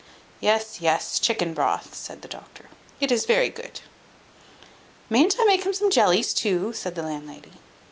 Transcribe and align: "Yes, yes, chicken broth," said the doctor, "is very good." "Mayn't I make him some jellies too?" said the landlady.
"Yes, 0.39 0.81
yes, 0.81 1.19
chicken 1.19 1.53
broth," 1.53 1.93
said 1.93 2.23
the 2.23 2.27
doctor, 2.27 2.69
"is 2.99 3.27
very 3.27 3.49
good." 3.49 3.81
"Mayn't 5.11 5.35
I 5.39 5.43
make 5.45 5.63
him 5.63 5.73
some 5.73 5.91
jellies 5.91 6.33
too?" 6.33 6.73
said 6.73 6.95
the 6.95 7.03
landlady. 7.03 7.51